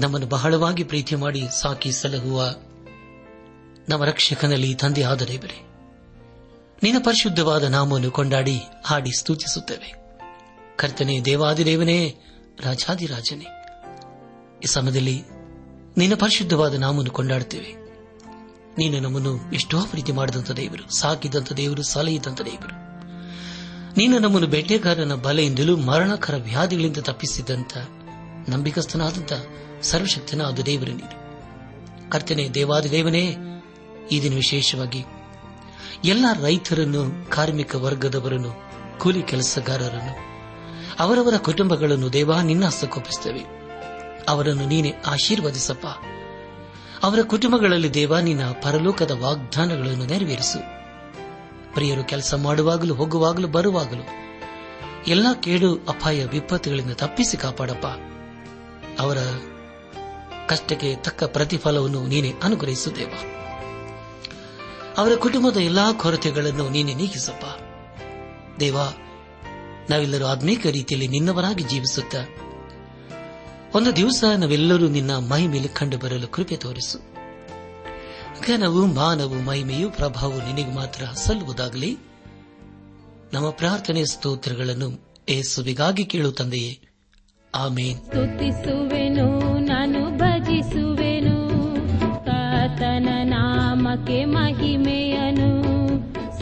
[0.00, 2.54] ನಮ್ಮನ್ನು ಬಹಳವಾಗಿ ಪ್ರೀತಿ ಮಾಡಿ ಸಾಕಿ ಸಲಹುವ
[3.88, 5.66] ನಮ್ಮ ರಕ್ಷಕನಲ್ಲಿ ತಂದೆ ಆದ ದೇವರೇ
[6.82, 9.94] ನಿನ್ನ ಪರಿಶುದ್ಧವಾದ ನಾಮವನ್ನು ಕೊಂಡಾಡಿ, ಹಾಡಿ ಸ್ತುತಿಸುತ್ತೇವೆ.
[10.76, 12.16] ಕರ್ತನೆ, ದೇವಾದಿದೇವನೇ,
[12.60, 13.44] ರಾಜಾದಿರಾಜನೇ.
[14.64, 15.22] ಈ ಸಮಯದಲ್ಲಿ
[15.96, 17.74] ನಿನ್ನ ಪರಿಶುದ್ಧವಾದ ನಾಮವನ್ನು ಕೊಂಡಾಡುತ್ತೇವೆ.
[18.78, 22.90] ನೀನು ನಮ್ಮನ್ನು ಎಷ್ಟೋ ಪ್ರೀತಿ ಮಾಡಿದಂಥ ದೇವರು, ಸಾಕಿದಂಥ ದೇವರು, ಸಲಹಿದಂಥ ದೇವರು.
[23.96, 27.78] ನೀನು ನಮ್ಮನ್ನು ಬೇಟೆಗಾರನ ಬಲೆಯಿಂದಲೂ ಮರಣಕರ ವ್ಯಾಧಿಗಳಿಂದ ತಪ್ಪಿಸಿದಂಥ
[28.48, 29.32] ನಂಬಿಕಸ್ಥನಾದಂಥ
[29.82, 31.20] ಸರ್ವಶಕ್ತನಾದ ದೇವರು ನೀನು
[32.10, 33.36] ಕರ್ತನೆ, ದೇವಾದಿದೇವನೇ,
[34.12, 35.04] ಈ ದಿನ ವಿಶೇಷವಾಗಿ
[36.04, 40.30] ಎಲ್ಲ ರೈತರನ್ನು, ಕಾರ್ಮಿಕ ವರ್ಗದವರನ್ನು, ಕೂಲಿ ಕೆಲಸಗಾರರನ್ನು,
[41.00, 43.40] ಅವರವರ ಕುಟುಂಬಗಳನ್ನು ದೇವ ನಿನ್ನ ಹಸ್ತಕೋಪಿಸುತ್ತೇವೆ
[44.28, 45.86] ಅವರನ್ನು ನೀನೆ ಆಶೀರ್ವದಿಸಪ್ಪ.
[47.02, 50.58] ಅವರ ಕುಟುಂಬಗಳಲ್ಲಿ ದೇವ ನಿನ್ನ ಪರಲೋಕದ ವಾಗ್ದಾನಗಳನ್ನು ನೆರವೇರಿಸು.
[51.74, 54.02] ಪ್ರಿಯರು, ಕೆಲಸ ಮಾಡುವಾಗಲೂ, ಹೋಗುವಾಗಲೂ, ಬರುವಾಗಲೂ,
[55.08, 58.09] ಎಲ್ಲ ಕೇಡು, ಅಪಾಯ, ವಿಪತ್ತುಗಳಿಂದ ತಪ್ಪಿಸಿ ಕಾಪಾಡಪ್ಪ.
[59.00, 59.18] ಅವರ
[60.48, 63.12] ಕಷ್ಟಕ್ಕೆ ತಕ್ಕ ಪ್ರತಿಫಲವನ್ನು ನೀನೆ ಅನುಗ್ರಹಿಸುತ್ತೇವ.
[64.96, 67.44] ಅವರ ಕುಟುಂಬದ ಎಲ್ಲಾ ಕೊರತೆಗಳನ್ನು ನೀನೆ ನೀಗಿಸಪ್ಪ.
[68.60, 68.84] ದೇವಾ,
[69.90, 72.14] ನಾವೆಲ್ಲರೂ ಆತ್ಮೀಕ ರೀತಿಯಲ್ಲಿ ನಿನ್ನವರಾಗಿ ಜೀವಿಸುತ್ತ
[73.74, 76.98] ಒಂದು ದಿವಸ ನಾವೆಲ್ಲರೂ ನಿನ್ನ ಮಹಿಮೆಯಲ್ಲಿ ಕಂಡು ಬರಲು ಕೃಪೆ ತೋರಿಸು.
[78.46, 81.98] ಘನವು ಮಾನವು ಮಹಿಮೆಯು ಪ್ರಭಾವವು ನಿನಗೆ ಮಾತ್ರ ಸಲ್ಲುವುದಾಗಲಿ.
[83.32, 86.89] ನಮ್ಮ ಪ್ರಾರ್ಥನೆ ಸ್ತೋತ್ರಗಳನ್ನು ಏಸುವಿಗಾಗಿ ಕೇಳು ತಂದೆಯೇ.
[87.54, 87.96] ಆಮೇನ್.
[87.96, 91.48] ಸ್ತುತಿಸುವೆನು, ನಾನು ಭಜಿಸುವೆನು.
[92.24, 95.62] ಕರ್ತನ ನಾಮಕ್ಕೆ ಮಹಿಮೆಯನು.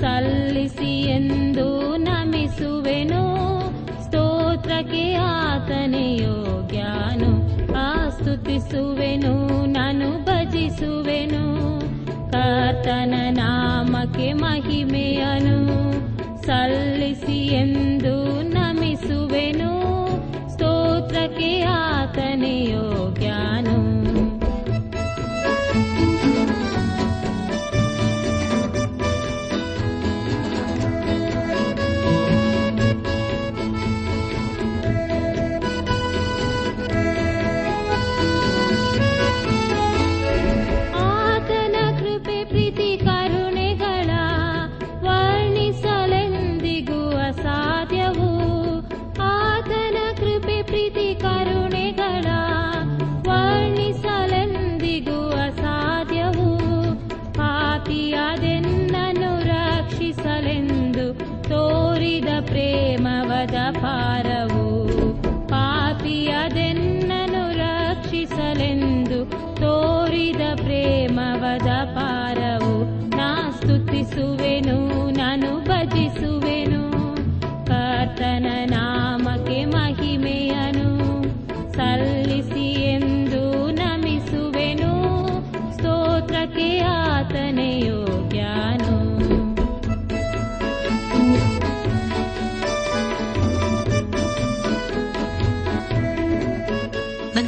[0.00, 3.20] ಸಲ್ಲಿಸಿ ಎಂದು ನಮಿಸುವೆನು.
[4.04, 6.18] ಸ್ತೋತ್ರಕ್ಕೆ ಆತನೇ
[7.76, 11.80] ಆ ಸ್ತುತಿಸುವೆನು, ನಾನು ಭಜಿಸುವೆನು.
[12.32, 15.68] ಕರ್ತನ ನಾಮಕ್ಕೆ ಮಹಿಮೆಯನು.
[16.42, 18.47] ಸಲ್ಲಿಸಿ ಎಂದು
[21.38, 23.17] ಸ್ತೋತ್ರಕ್ಕೆ ಆತನೇ ಯೋಗ್ಯನು
[63.38, 64.62] ಪ್ರೇಮವದ ಪಾರವು
[65.50, 69.18] ಪಾಪಿಯದೆನ್ನನು ರಕ್ಷಿಸಲೆಂದು
[69.60, 71.70] ತೋರಿದ ಪ್ರೇಮವದ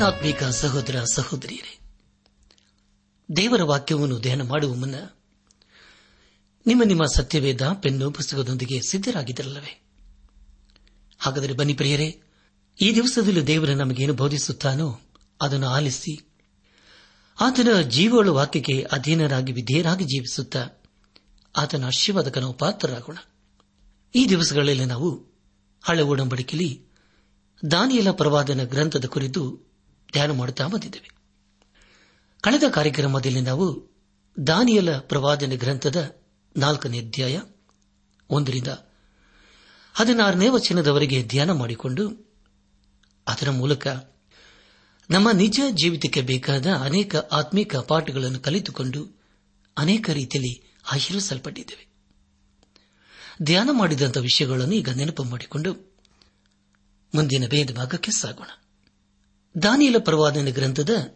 [0.01, 1.81] ನನ್ನಾತ್ಮೀಕ ಸಹೋದರ ಸಹೋದರಿಯರೇ,
[3.37, 4.95] ದೇವರ ವಾಕ್ಯವನ್ನು ಧ್ಯಾನ ಮಾಡುವ ಮುನ್ನ
[6.67, 9.83] ನಿಮ್ಮ ನಿಮ್ಮ ಸತ್ಯವೇದ ಪೆನ್ನು ಪುಸ್ತಕದೊಂದಿಗೆ ಸಿದ್ದರಾಗಿದ್ದರಲ್ಲವೇ
[11.19, 12.23] ಹಾಗಾದರೆ ಬನ್ನಿ ಪ್ರಿಯರೇ,
[12.81, 15.01] ಈ ದಿವಸದಲ್ಲಿ ದೇವರು ನಮಗೇನು ಬೋಧಿಸುತ್ತಾನೋ
[15.41, 16.29] ಅದನ್ನು ಆಲಿಸಿ,
[17.41, 20.67] ಆತನ ಜೀವಳ ವಾಕ್ಯಕ್ಕೆ ಅಧೀನರಾಗಿ ವಿಧೇಯರಾಗಿ ಜೀವಿಸುತ್ತಾ
[21.57, 23.19] ಆತನ ಆಶೀರ್ವಾದಕ ನಾವು ಪಾತ್ರರಾಗೋಣ.
[24.15, 25.27] ಈ ದಿವಸಗಳಲ್ಲಿ ನಾವು
[25.83, 26.83] ಹಳೆ ಒಡಂಬಡಿಕೆಯಲ್ಲಿ
[27.71, 29.70] ದಾನಿಯಲ ಪ್ರವಾದನ ಗ್ರಂಥದ ಕುರಿತು
[30.13, 31.11] ಧ್ಯಾನ ಮಾಡುತ್ತಾ ಬಂದಿದ್ದೇವೆ.
[32.41, 33.91] ಕಳೆದ ಕಾರ್ಯಕ್ರಮದಲ್ಲಿ ನಾವು
[34.47, 36.17] ದಾನಿಯಲ ಪ್ರವಾದನೆ ಗ್ರಂಥದ
[36.57, 37.41] ನಾಲ್ಕನೇ ಅಧ್ಯಾಯ
[38.31, 38.69] ಒಂದರಿಂದ
[39.95, 42.35] ಹದಿನಾರನೇ ವಚನದವರೆಗೆ ಧ್ಯಾನ ಮಾಡಿಕೊಂಡು
[43.29, 43.87] ಅದರ ಮೂಲಕ
[45.11, 49.21] ನಮ್ಮ ನಿಜ ಜೀವಿತಕ್ಕೆ ಬೇಕಾದ ಅನೇಕ ಆತ್ಮಿಕ ಪಾಠಗಳನ್ನು ಕಲಿತುಕೊಂಡು
[49.79, 51.91] ಅನೇಕ ರೀತಿಯಲ್ಲಿ ಆಶೀರ್ವಿಸಲ್ಪಟ್ಟಿದ್ದೇವೆ.
[53.43, 55.95] ಧ್ಯಾನ ಮಾಡಿದಂಥ ವಿಷಯಗಳನ್ನು ಈಗ ನೆನಪು ಮಾಡಿಕೊಂಡು
[57.15, 58.47] ಮುಂದಿನ ಭೇದ ಭಾಗಕ್ಕೆ ಸಾಗೋಣ.
[59.63, 61.15] ದಾನಿಯಲ ಪ್ರವಾದನ ಗ್ರಂಥದ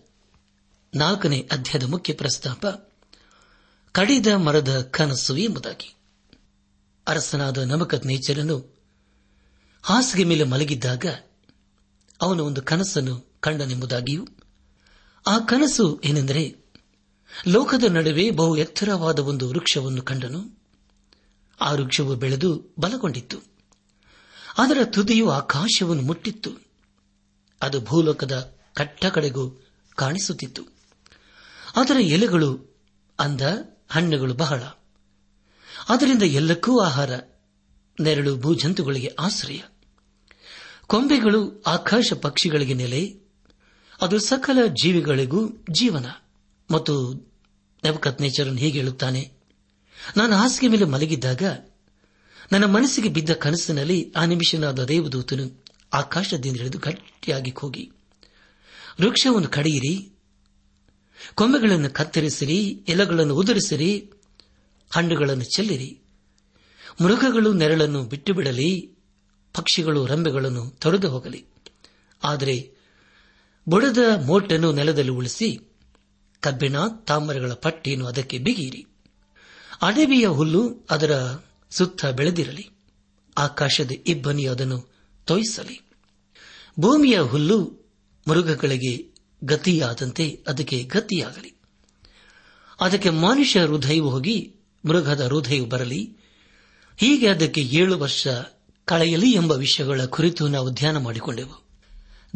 [0.95, 2.67] ನಾಲ್ಕನೇ ಅಧ್ಯಾಯದ ಮುಖ್ಯ ಪ್ರಸ್ತಾಪ,
[3.93, 5.95] ಕಡಿದ ಮರದ ಕನಸು ಎಂಬುದಾಗಿ.
[7.07, 8.77] ಅರಸನಾದ ನಮಕತ್ ನೇಚರನು
[9.83, 11.05] ಹಾಸಿಗೆ ಮೇಲೆ ಮಲಗಿದ್ದಾಗ
[12.23, 14.27] ಅವನು ಒಂದು ಕನಸನ್ನು ಕಂಡನೆಂಬುದಾಗಿಯೂ,
[15.27, 16.57] ಆ ಕನಸು ಏನೆಂದರೆ
[17.47, 20.59] ಲೋಕದ ನಡುವೆ ಬಹು ಎತ್ತರವಾದ ಒಂದು ವೃಕ್ಷವನ್ನು ಕಂಡನು.
[21.61, 23.39] ಆ ವೃಕ್ಷವು ಬೆಳೆದು ಬಲಗೊಂಡಿತ್ತು.
[24.59, 26.63] ಅದರ ತುದಿಯು ಆಕಾಶವನ್ನು ಮುಟ್ಟಿತ್ತು.
[27.62, 29.67] ಅದು ಭೂಲೋಕದ ಕಟ್ಟ ಕಡೆಗೂ
[29.97, 30.62] ಕಾಣಿಸುತ್ತಿತ್ತು.
[31.77, 32.77] ಅದರ ಎಲೆಗಳು
[33.21, 33.41] ಅಂದ
[33.89, 34.62] ಹಣ್ಣುಗಳು ಬಹಳ.
[35.89, 37.11] ಅದರಿಂದ ಎಲ್ಲಕ್ಕೂ ಆಹಾರ,
[38.01, 39.61] ನೆರಳು, ಭೂಜಂತುಗಳಿಗೆ ಆಶ್ರಯ.
[40.87, 43.17] ಕೊಂಬೆಗಳು ಆಕಾಶ ಪಕ್ಷಿಗಳಿಗೆ ನೆಲೆ.
[44.00, 46.07] ಅದು ಸಕಲ ಜೀವಿಗಳಿಗೂ ಜೀವನ.
[46.71, 47.12] ಮತ್ತು
[47.85, 49.33] ನವಕತ್ ನೇಚರನ್ನು ಹೀಗೆ ಹೇಳುತ್ತಾನೆ,
[50.17, 51.43] ನಾನು ಹಾಸಿಗೆ ಮೇಲೆ ಮಲಗಿದ್ದಾಗ
[52.53, 55.63] ನನ್ನ ಮನಸ್ಸಿಗೆ ಬಿದ್ದ ಕನಸಿನಲ್ಲಿ ಆ ನಿಮಿಷನಾದ ದೇವದೂತನು
[55.94, 57.91] ಆಕಾಶದಿಂದ ಹಿಡಿದು ಗಟ್ಟಿಯಾಗಿ ಹೋಗಿ
[59.00, 60.12] ವೃಕ್ಷವನ್ನು ಕಡಿಯಿರಿ,
[61.35, 64.12] ಕೊಂಬೆಗಳನ್ನು ಕತ್ತರಿಸಿರಿ, ಎಲೆಗಳನ್ನು ಉದುರಿಸಿರಿ,
[64.94, 66.00] ಹಣ್ಣುಗಳನ್ನು ಚೆಲ್ಲಿರಿ,
[67.02, 68.94] ಮೃಗಗಳು ನೆರಳನ್ನು ಬಿಟ್ಟು ಬಿಡಲಿ
[69.55, 71.44] ಪಕ್ಷಿಗಳು ರಂಬೆಗಳನ್ನು ತೊರೆದು ಹೋಗಲಿ.
[72.25, 72.70] ಆದರೆ
[73.69, 75.58] ಬುಡದ ಮೋಟನ್ನು ನೆಲದಲ್ಲಿ ಉಳಿಸಿ,
[76.40, 76.76] ಕಬ್ಬಿಣ,
[77.06, 78.87] ತಾಮರಗಳ ಪಟ್ಟಿಯನ್ನು ಅದಕ್ಕೆ ಬಿಗಿಯಿರಿ.
[79.82, 81.35] ಅಡವಿಯ ಹುಲ್ಲು ಅದರ
[81.70, 82.70] ಸುತ್ತ ಬೆಳೆದಿರಲಿ.
[83.38, 84.94] ಆಕಾಶದ ಇಬ್ಬನಿ ಅದನ್ನು
[85.25, 85.84] ತೊಯಿಸಲಿ.
[86.81, 87.85] ಭೂಮಿಯ ಹುಲ್ಲು
[88.29, 91.55] ಮೃಗಗಳಿಗೆ ಗತಿಯಾದಂತೆ ಅದಕ್ಕೆ ಗತಿಯಾಗಲಿ.
[92.81, 94.55] ಅದಕ್ಕೆ ಮನುಷ್ಯ ಹೃದಯವು ಹೋಗಿ
[94.85, 96.17] ಮೃಗದ ಹೃದಯವು ಬರಲಿ.
[96.97, 98.29] ಹೀಗೆ ಅದಕ್ಕೆ ಏಳು ವರ್ಷ
[98.85, 101.65] ಕಳೆಯಲಿ ಎಂಬ ವಿಷಯಗಳ ಕುರಿತು ನಾವು ಧ್ಯಾನ ಮಾಡಿಕೊಂಡೆವು.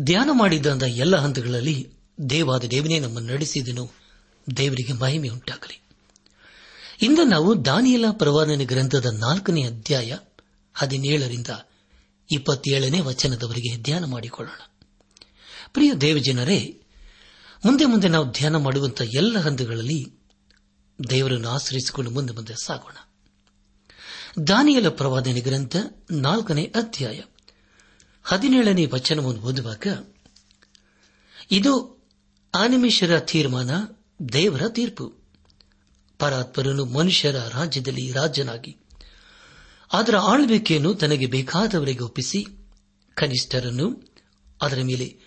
[0.00, 1.88] ಧ್ಯಾನ ಮಾಡಿದ್ದ ಎಲ್ಲ ಹಂತಗಳಲ್ಲಿ
[2.30, 3.90] ದೇವಾದ ದೇವನೇ ನಮ್ಮನ್ನು ನಡೆಸಿದನು.
[4.56, 5.82] ದೇವರಿಗೆ ಮಹಿಮೆ ಉಂಟಾಗಲಿ.
[7.02, 10.16] ಇಂದು ನಾವು ದಾನಿಯಲ ಪ್ರವಾದನೆ ಗ್ರಂಥದ ನಾಲ್ಕನೇ ಅಧ್ಯಾಯ
[10.74, 11.48] ಹದಿನೇಳರಿಂದ
[12.30, 14.60] ಇಪ್ಪತ್ತೇಳನೇ ವಚನದವರೆಗೆ ಧ್ಯಾನ ಮಾಡಿಕೊಳ್ಳೋಣ.
[15.72, 16.80] ಪ್ರಿಯ ದೇವಜನರೇ,
[17.64, 20.12] ಮುಂದೆ ಮುಂದೆ ನಾವು ಧ್ಯಾನ ಮಾಡುವಂತಹ ಎಲ್ಲ ಹಂತಗಳಲ್ಲಿ
[21.10, 22.96] ದೇವರನ್ನು ಆಶ್ರಯಿಸಿಕೊಂಡು ಮುಂದೆ ಮುಂದೆ ಸಾಗೋಣ.
[24.46, 25.76] ದಾನಿಯಲ ಪ್ರವಾದನೆ ಗ್ರಂಥ
[26.10, 27.20] ನಾಲ್ಕನೇ ಅಧ್ಯಾಯ
[28.24, 29.86] ಹದಿನೇಳನೇ ವಚನವನ್ನು ಓದುವಾಗ,
[31.50, 31.98] ಇದು
[32.54, 33.70] ಆನಿಮಿಷರ ತೀರ್ಮಾನ,
[34.32, 35.18] ದೇವರ ತೀರ್ಪು.
[36.18, 38.76] ಪರಾತ್ಪರನು ಮನುಷ್ಯರ ರಾಜ್ಯದಲ್ಲಿ ರಾಜನಾಗಿ
[39.92, 42.46] ಅದರ ಆಳ್ವಿಕೆಯನ್ನು ತನಗೆ ಬೇಕಾದವರಿಗೆ ಒಪ್ಪಿಸಿ
[43.14, 44.14] ಕನಿಷ್ಠರನ್ನು
[44.62, 45.18] ಅದರ ಮೇಲೆ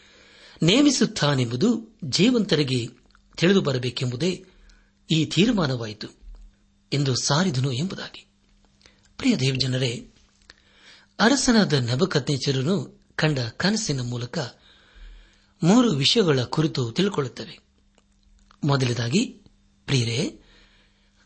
[0.63, 2.87] ನೇಮಿಸುತ್ತಾನೆಂಬುದು ಜೀವಂತರಿಗೆ
[3.37, 4.45] ತಿಳಿದು ಬರಬೇಕೆಂಬುದೇ
[5.11, 6.07] ಈ ತೀರ್ಮಾನವಾಯಿತು
[6.93, 8.25] ಎಂದು ಸಾರಿದನು ಎಂಬುದಾಗಿ.
[9.17, 10.07] ಪ್ರಿಯ ದೇವಜನರೇ,
[11.19, 14.37] ಅರಸನಾದ ನಬಕತ್ನೇಚರನು ಕಂಡ ಕನಸಿನ ಮೂಲಕ
[15.63, 17.59] ಮೂರು ವಿಷಯಗಳ ಕುರಿತು ತಿಳ್ಕೊಳ್ಳುತ್ತವೆ.
[18.63, 19.25] ಮೊದಲದಾಗಿ
[19.85, 20.41] ಪ್ರಿಯರೇ,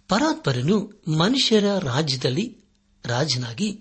[0.07, 2.64] ಪರಾತ್ಪರನು ಮನುಷ್ಯರ ರಾಜ್ಯದಲ್ಲಿ
[3.05, 3.79] ರಾಜನಾಗಿ,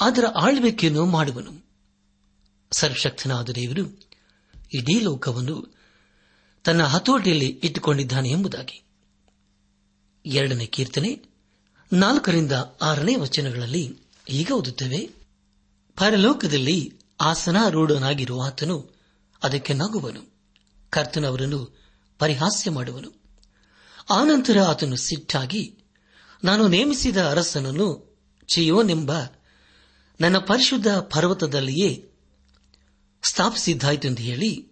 [0.00, 1.64] ಅದರ ಆಳ್ವಿಕೆಯನ್ನು ಮಾಡುವನು.
[2.72, 4.00] ಸರ್ವಶಕ್ತನಾದ ದೇವರು
[4.74, 5.74] ಇಡೀ ಲೋಕವನ್ನು
[6.64, 8.82] ತನ್ನ ಹತೋಟಿಯಲ್ಲಿ ಇಟ್ಟುಕೊಂಡಿದ್ದಾನೆ ಎಂಬುದಾಗಿ.
[10.26, 11.22] ಎರಡನೇ ಕೀರ್ತನೆ,
[11.92, 13.98] ನಾಲ್ಕರಿಂದ ಆರನೇ ವಚನಗಳಲ್ಲಿ
[14.28, 15.10] ಈಗ ಓದುತ್ತೇವೆ,
[15.96, 18.94] ಪರಲೋಕದಲ್ಲಿ ಆಸನಾರೂಢನಾಗಿರುವ ಆತನು
[19.42, 20.34] ಅದಕ್ಕೆ ನಗುವನು.
[20.90, 21.78] ಕರ್ತನವರನ್ನು
[22.18, 23.22] ಪರಿಹಾಸ್ಯ ಮಾಡುವನು.
[24.10, 25.78] ಆನಂತರ ಆತನು ಸಿಟ್ಟಾಗಿ,
[26.44, 28.13] ನಾನು ನೇಮಿಸಿದ ಅರಸನನ್ನು
[28.46, 29.12] ಚಿಯೋನೆಂಬ
[30.20, 32.10] ನನ್ನ ಪರಿಶುದ್ಧ ಪರ್ವತದಲ್ಲಿಯೇ
[33.22, 34.68] ಸ್ಥಾಪಿಸಿದ್ದಾಯಿತು ಎಂದು ಹೇಳಿ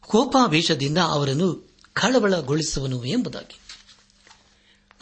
[0.00, 3.60] ಕೋಪಾವೇಶದಿಂದ ಅವರನ್ನು ಕಳವಳಗೊಳಿಸುವನು ಎಂಬುದಾಗಿ.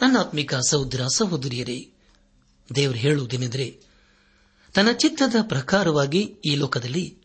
[0.01, 1.93] ನನ್ನ ಆತ್ಮಿಕ ಸಹೋದರ ಸಹೋದರಿಯರೇ,
[2.75, 3.79] ದೇವರು ಹೇಳುವುದೇನೆಂದರೆ,
[4.73, 7.17] ತನ್ನ ಚಿತ್ತದ ಪ್ರಕಾರವಾಗಿ ಈ ಲೋಕದಲ್ಲಿ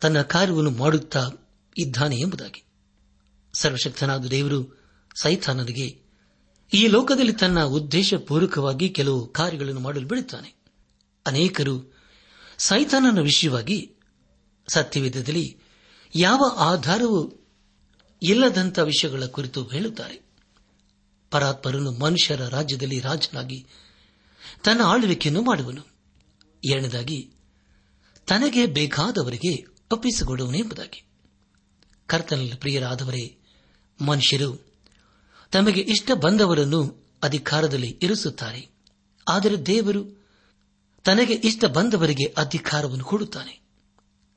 [0.00, 1.30] ತನ್ನ ಕಾರ್ಯವನ್ನು ಮಾಡುತ್ತಾ
[1.76, 2.64] ಇದ್ದಾನೆ ಎಂಬುದಾಗಿ.
[3.52, 4.84] ಸರ್ವಶಕ್ತನಾದ ದೇವರು
[5.22, 6.07] ಸೈತಾನನಿಗೆ
[6.72, 10.54] ಈ ಲೋಕದಲ್ಲಿ ತನ್ನ ಉದ್ದೇಶಪೂರ್ವಕವಾಗಿ ಕೆಲವು ಕಾರ್ಯಗಳನ್ನು ಮಾಡಲು ಬಿಡುತ್ತಾನೆ.
[11.26, 11.98] ಅನೇಕರು
[12.58, 13.94] ಸೈತಾನನ ವಿಷಯವಾಗಿ
[14.68, 15.56] ಸತ್ಯವೇಧದಲ್ಲಿ
[16.16, 17.46] ಯಾವ ಆಧಾರವೂ
[18.22, 20.22] ಇಲ್ಲದಂಥ ವಿಷಯಗಳ ಕುರಿತು ಹೇಳುತ್ತಾರೆ.
[21.30, 23.66] ಪರಾತ್ಪರನು ಮನುಷ್ಯರ ರಾಜ್ಯದಲ್ಲಿ ರಾಜನಾಗಿ
[24.64, 25.86] ತನ್ನ ಆಳ್ವಿಕೆಯನ್ನು ಮಾಡುವನು.
[26.64, 27.30] ಎರಡನೇದಾಗಿ,
[28.26, 31.04] ತನಗೆ ಬೇಕಾದವರಿಗೆ ಒಪ್ಪಿಸಿಕೊಡುವನು ಎಂಬುದಾಗಿ.
[32.06, 33.38] ಕರ್ತನಲ್ಲಿ ಪ್ರಿಯರಾದವರೇ,
[34.00, 34.67] ಮನುಷ್ಯರು
[35.50, 38.68] ತಮಗೆ ಇಷ್ಟ ಬಂದವರನ್ನು ಅಧಿಕಾರದಲ್ಲಿ ಇರಿಸುತ್ತಾರೆ.
[39.28, 40.26] ಆದರೆ ದೇವರು
[41.04, 43.60] ತನಗೆ ಇಷ್ಟ ಬಂದವರಿಗೆ ಅಧಿಕಾರವನ್ನು ಕೊಡುತ್ತಾನೆ.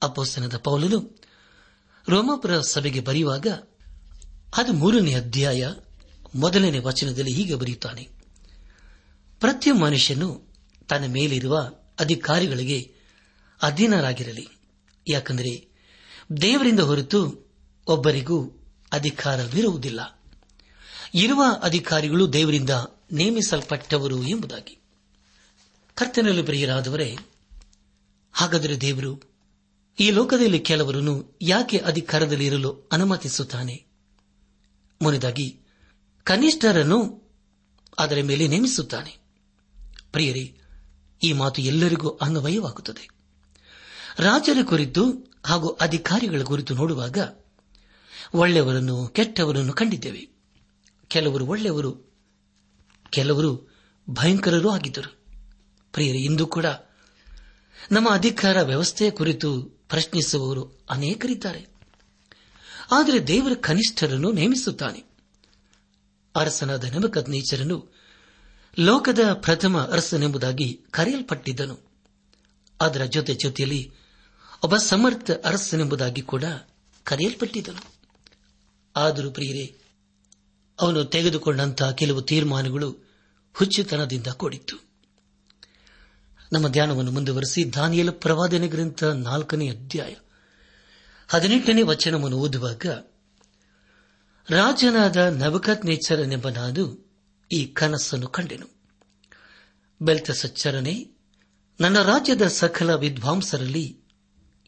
[0.03, 1.21] ಅಪೋಸ್ತನದ ಪೌಲನು
[2.09, 3.47] ರೋಮಾಪುರ ಸಭೆಗೆ ಬರೆಯುವಾಗ
[4.57, 5.73] ಅದು ಮೂರನೇ ಅಧ್ಯಾಯ
[6.35, 8.09] ಮೊದಲನೇ ವಚನದಲ್ಲಿ ಹೀಗೆ ಬರೆಯುತ್ತಾನೆ.
[9.39, 10.41] ಪ್ರತಿ ಮನುಷ್ಯನು
[10.89, 12.95] ತನ್ನ ಮೇಲಿರುವ ಅಧಿಕಾರಿಗಳಿಗೆ
[13.61, 14.47] ಅಧೀನರಾಗಿರಲಿ.
[15.07, 15.67] ಯಾಕೆಂದರೆ
[16.41, 17.51] ದೇವರಿಂದ ಹೊರತು
[17.87, 20.20] ಒಬ್ಬರಿಗೂ ಅಧಿಕಾರವಿರುವುದಿಲ್ಲ.
[21.13, 22.69] ಇರುವ ಅಧಿಕಾರಿಗಳು ದೇವರಿಂದ
[23.11, 24.77] ನೇಮಿಸಲ್ಪಟ್ಟವರು ಎಂಬುದಾಗಿ.
[25.95, 27.17] ಕರ್ತನಲ್ಲಿ ಪ್ರಿಯರಾದವರೇ,
[28.31, 29.31] ಹಾಗಾದರೆ ದೇವರು,
[29.99, 33.85] ಈ ಲೋಕದಲ್ಲಿ ಕೆಲವರನ್ನು ಯಾಕೆ ಅಧಿಕಾರದಲ್ಲಿ ಇರಲು ಅನುಮತಿಸುತ್ತಾನೆ?
[35.01, 35.59] ಮುನಿದಾಗಿ,
[36.23, 37.29] ಕನಿಷ್ಠರನ್ನು
[37.99, 39.17] ಅದರ ಮೇಲೆ ನೇಮಿಸುತ್ತಾನೆ.
[40.11, 40.57] ಪ್ರಿಯರಿ,
[41.23, 43.09] ಈ ಮಾತು ಎಲ್ಲರಿಗೂ ಅನ್ವಯವಾಗುತ್ತದೆ
[44.19, 47.17] ರಾಜರ ಕುರಿತು ಹಾಗೂ ಅಧಿಕಾರಿಗಳ ಕುರಿತು ನೋಡುವಾಗ,
[48.33, 50.30] ಒಳ್ಳೆಯವರನ್ನು ಕೆಟ್ಟವರನ್ನು ಕಂಡಿದ್ದೇವೆ.
[51.11, 52.13] ಕೆಲವರು ಒಳ್ಳೆಯವರು,
[53.09, 53.75] ಕೆಲವರು
[54.09, 55.17] ಭಯಂಕರರೂ ಆಗಿದ್ದರು.
[55.93, 56.65] ಪ್ರಿಯರು, ಇಂದು ಕೂಡ
[57.91, 61.67] ನಮ್ಮ ಅಧಿಕಾರ ವ್ಯವಸ್ಥೆಯ ಕುರಿತು ಪ್ರಶ್ನಿಸುವವರು ಅನೇಕರಿದ್ದಾರೆ.
[62.91, 65.03] ಆದರೆ ದೇವರ ಕನಿಷ್ಠರನ್ನು ನೇಮಿಸುತ್ತಾನೆ.
[66.35, 67.95] ಅರಸನಾದ ನಮಕದ್ನೇಚರನು
[68.79, 71.79] ಲೋಕದ ಪ್ರಥಮ ಅರಸನೆಂಬುದಾಗಿ ಕರೆಯಲ್ಪಟ್ಟಿದ್ದನು.
[72.81, 73.91] ಅದರ ಜೊತೆ ಜೊತೆಯಲ್ಲಿ
[74.63, 76.43] ಒಬ್ಬ ಸಮರ್ಥ ಅರಸನೆಂಬುದಾಗಿ ಕೂಡ
[77.03, 77.85] ಕರೆಯಲ್ಪಟ್ಟಿದ್ದನು.
[78.95, 79.80] ಆದರೂ ಪ್ರಿಯರೇ
[80.81, 83.11] ಅವನು ತೆಗೆದುಕೊಂಡಂತಹ ಕೆಲವು ತೀರ್ಮಾನಗಳು
[83.53, 84.91] ಹುಚ್ಚುತನದಿಂದ ಕೂಡಿತ್ತು.
[86.53, 90.15] ನಮ್ಮ ಧ್ಯಾನವನ್ನು ಮುಂದುವರೆಸಿ ದಾನಿಯಲ ಪ್ರವಾದನೆ ಗ್ರಂಥ ನಾಲ್ಕನೇ ಅಧ್ಯಾಯ
[91.27, 92.85] ಹದಿನೆಂಟನೇ ವಚನವನ್ನು ಓದುವಾಗ,
[94.49, 97.11] ರಾಜನಾದ ನವಕತ್ ನೇಚರನೆಂಬ ನಾನು
[97.51, 98.67] ಈ ಕನಸನ್ನು ಕಂಡೆನು.
[100.01, 101.17] ಬೆಲ್ತಸಚ್ಚರನೆ,
[101.81, 103.99] ನನ್ನ ರಾಜ್ಯದ ಸಕಲ ವಿದ್ವಾಂಸರಲ್ಲಿ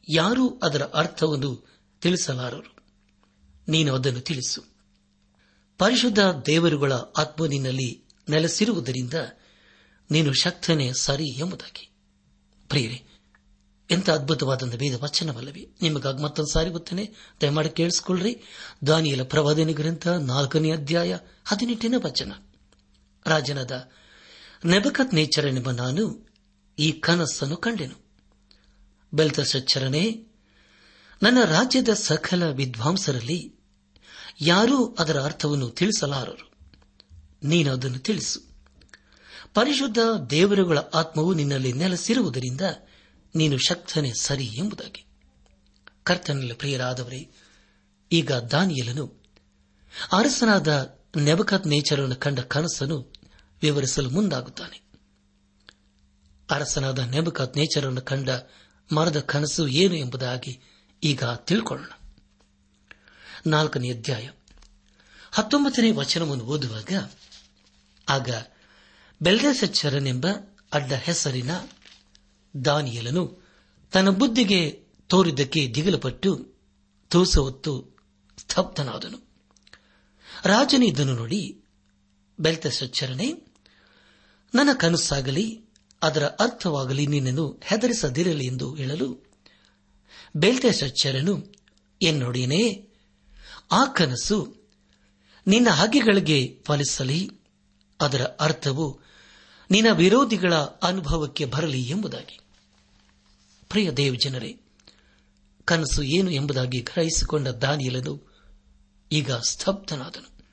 [0.10, 1.68] ಯಾರೂ ಅದರ ಅರ್ಥವನ್ನು
[2.02, 2.84] ತಿಳಿಸಲಾರರು.
[3.68, 4.73] ನೀನು ಅದನ್ನು ತಿಳಿಸು.
[5.84, 9.14] ಪರಿಶುದ್ಧ ದೇವರುಗಳ ಆತ್ಮ ನಿನ್ನಲ್ಲಿ ನೆಲೆಸಿರುವುದರಿಂದ
[10.12, 11.90] ನೀನು ಶಕ್ತನೇ ಸರಿ ಎಂಬುದಾಗಿ.
[12.68, 13.04] ಪ್ರಿಯರೇ,
[13.92, 15.70] ಎಂಥ ಅದ್ಭುತವಾದಂತಹ ವೇದ ವಚನವಲ್ಲವೇ?
[15.82, 17.12] ನಿಮಗಾಗಿ ಮತ್ತೊಂದು ಸಾರಿ ಗೊತ್ತೇನೆ?
[17.42, 18.42] ದಯಮಾಡಿ ಕೇಳಿಸಿಕೊಳ್ಳ್ರಿ.
[18.88, 22.32] ದಾನಿಯಲ ಪ್ರವಾದನೆ ಗ್ರಂಥ ನಾಲ್ಕನೇ ಅಧ್ಯಾಯ ಹದಿನೆಂಟನೇ ವಚನ.
[23.26, 23.90] ರಾಜನಾದ
[24.66, 26.30] ನೆಬಕತ್ ನೇಚರನೆಂಬ ನಾನು
[26.80, 28.06] ಈ ಕನಸನ್ನು ಕಂಡೆನು.
[29.14, 30.28] ಬೆಲ್ತಸಚ್ಚರನೇ,
[31.24, 33.53] ನನ್ನ ರಾಜ್ಯದ ಸಕಲ ವಿದ್ವಾಂಸರಲ್ಲಿ
[34.42, 36.52] ಯಾರೂ ಅದರ ಅರ್ಥವನ್ನು ತಿಳಿಸಲಾರರು.
[37.44, 38.54] ನೀನು ಅದನ್ನು ತಿಳಿಸು.
[39.54, 40.00] ಪರಿಶುದ್ಧ
[40.30, 42.62] ದೇವರುಗಳ ಆತ್ಮವು ನಿನ್ನಲ್ಲಿ ನೆಲೆಸಿರುವುದರಿಂದ
[43.36, 45.06] ನೀನು ಶಕ್ತನೆ ಸರಿ ಎಂಬುದಾಗಿ.
[46.04, 47.32] ಕರ್ತನಲ್ಲಿ ಪ್ರಿಯರಾದವರೇ,
[48.12, 49.24] ಈಗ ದಾನಿಯಲನು,
[50.12, 53.14] ಅರಸನಾದ ನೆಬಕತ್ ನೇಚರನ್ನು ಕಂಡ ಕನಸನ್ನು
[53.62, 54.82] ವಿವರಿಸಲು ಮುಂದಾಗುತ್ತಾನೆ.
[56.52, 58.30] ಅರಸನಾದ ನೆಬಕತ್ ನೇಚರನ್ನು ಕಂಡ
[58.96, 60.62] ಮರದ ಕನಸು ಏನು ಎಂಬುದಾಗಿ
[61.04, 61.92] ಈಗ ತಿಳ್ಕೊಳ್ಳೋಣ.
[63.48, 64.30] ನಾಲ್ಕನೇ ಅಧ್ಯಾಯ.
[65.32, 67.12] ಹತ್ತೊಂಬತ್ತನೇ ವಚನವನ್ನು ಓದುವಾಗ,
[68.10, 68.30] ಆಗ
[69.22, 70.28] ಬೆಲ್ದಸಚ್ಚರನೆಂಬ
[70.74, 71.52] ಅಡ್ಡ ಹೆಸರಿನ
[72.66, 73.44] ದಾನಿಯಲನು
[73.92, 76.54] ತನ್ನ ಬುದ್ಧಿಗೆ ತೋರಿದ್ದಕ್ಕೆ ದಿಗಲಪಟ್ಟು
[77.10, 77.98] ತೂಸ ಹೊತ್ತು
[78.38, 79.34] ಸ್ತಬ್ಧನಾದನು.
[80.46, 81.64] ರಾಜನು ಇದನ್ನು ನೋಡಿ
[82.40, 83.34] ಬೆಲ್ತಸಚ್ಚರನೆ
[84.56, 85.66] ನನ್ನ ಕನಸಾಗಲಿ
[86.02, 89.34] ಅದರ ಅರ್ಥವಾಗಲಿ ನಿನ್ನನ್ನು ಹೆದರಿಸದಿರಲಿ ಎಂದು ಹೇಳಲು
[90.36, 91.54] ಬೆಲ್ತಸಚ್ಚರನು
[92.02, 92.93] ಎನ್ನೊಡೇನೆ
[93.74, 94.56] ಆ ಕನಸು
[95.48, 97.30] ನಿನ್ನ ಹಗೆಗಳಿಗೆ ಫಲಿಸಲಿ.
[98.02, 99.00] ಅದರ ಅರ್ಥವು
[99.72, 102.40] ನಿನ್ನ ವಿರೋಧಿಗಳ ಅನುಭವಕ್ಕೆ ಬರಲಿ ಎಂಬುದಾಗಿ.
[103.70, 104.60] ಪ್ರಿಯ ದೇವ್ ಜನರೇ,
[105.66, 108.34] ಕನಸು ಏನು ಎಂಬುದಾಗಿ ಗ್ರಹಿಸಿಕೊಂಡ ದಾನಿಯಲನು
[109.12, 110.46] ಈಗ ಸ್ತಬ್ಧನಾದನು.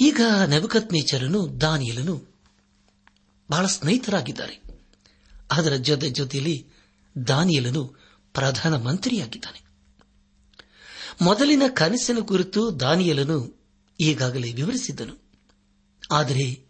[0.00, 2.34] ಈಗ ನವಕತ್ ನೇಚರನು ದಾನಿಯಲನು
[3.50, 4.62] ಬಹಳ ಸ್ನೇಹಿತರಾಗಿದ್ದಾರೆ.
[5.50, 6.66] ಅದರ ಜೊತೆ ಜೊತೆಯಲ್ಲಿ
[7.28, 7.84] ದಾನಿಯಲನು
[8.34, 9.69] ಪ್ರಧಾನ ಮಂತ್ರಿಯಾಗಿದ್ದಾನೆ.
[11.20, 13.60] ಮೊದಲಿನ ಕನಸಿನ ಕುರಿತು ದಾನಿಯಲನು
[14.00, 15.30] ಈಗಾಗಲೇ ವಿವರಿಸಿದ್ದನು.
[16.10, 16.66] ಆದರೆ